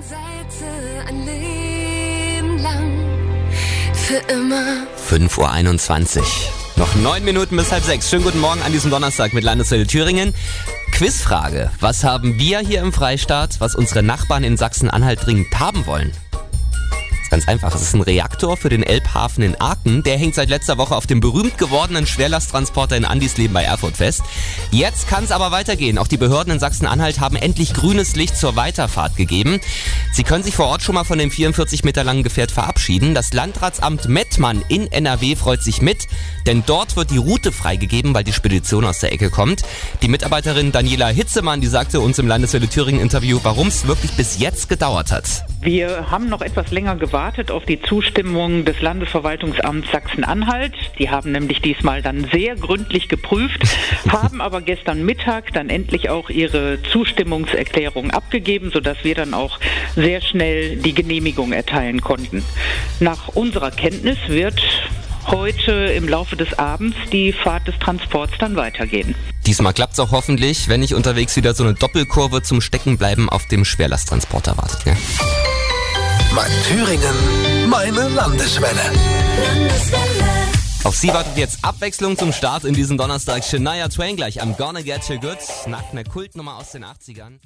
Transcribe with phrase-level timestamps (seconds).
[0.00, 3.52] Seite ein Leben lang,
[3.92, 4.86] für immer.
[5.10, 6.24] 5.21 Uhr.
[6.76, 8.08] Noch neun Minuten bis halb sechs.
[8.08, 10.34] Schönen guten Morgen an diesem Donnerstag mit Landeswelle Thüringen.
[10.92, 11.70] Quizfrage.
[11.80, 16.12] Was haben wir hier im Freistaat, was unsere Nachbarn in Sachsen-Anhalt dringend haben wollen?
[17.32, 20.02] Ganz einfach, es ist ein Reaktor für den Elbhafen in Aachen.
[20.02, 24.20] Der hängt seit letzter Woche auf dem berühmt gewordenen Schwerlasttransporter in Andisleben bei Erfurt fest.
[24.70, 25.96] Jetzt kann es aber weitergehen.
[25.96, 29.60] Auch die Behörden in Sachsen-Anhalt haben endlich grünes Licht zur Weiterfahrt gegeben.
[30.12, 33.14] Sie können sich vor Ort schon mal von dem 44 Meter langen Gefährt verabschieden.
[33.14, 36.08] Das Landratsamt Mettmann in NRW freut sich mit,
[36.46, 39.62] denn dort wird die Route freigegeben, weil die Spedition aus der Ecke kommt.
[40.02, 44.38] Die Mitarbeiterin Daniela Hitzemann, die sagte uns im Landeswelle Thüringen Interview, warum es wirklich bis
[44.38, 45.46] jetzt gedauert hat.
[45.62, 50.72] Wir haben noch etwas länger gewartet auf die Zustimmung des Landesverwaltungsamts Sachsen-Anhalt.
[50.98, 53.62] Die haben nämlich diesmal dann sehr gründlich geprüft,
[54.08, 59.60] haben aber gestern Mittag dann endlich auch ihre Zustimmungserklärung abgegeben, sodass wir dann auch
[59.94, 62.44] sehr schnell die Genehmigung erteilen konnten.
[62.98, 64.60] Nach unserer Kenntnis wird
[65.28, 69.14] heute im Laufe des Abends die Fahrt des Transports dann weitergehen.
[69.46, 73.64] Diesmal klappt's auch hoffentlich, wenn nicht unterwegs wieder so eine Doppelkurve zum Steckenbleiben auf dem
[73.64, 74.86] Schwerlasttransporter wartet.
[74.86, 74.96] Ne?
[76.34, 78.80] Mein Thüringen, meine Landeswelle.
[80.84, 83.44] Auf sie wartet jetzt Abwechslung zum Start in diesen Donnerstag.
[83.44, 87.38] Shania Twain gleich am Gonna Get You Good nach einer Kultnummer aus den 80ern.